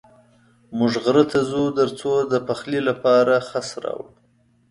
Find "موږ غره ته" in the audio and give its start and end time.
0.77-1.39